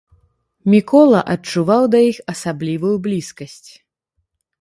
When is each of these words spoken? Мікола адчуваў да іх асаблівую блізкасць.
Мікола 0.73 1.19
адчуваў 1.33 1.83
да 1.95 1.99
іх 2.11 2.17
асаблівую 2.33 2.95
блізкасць. 3.09 3.69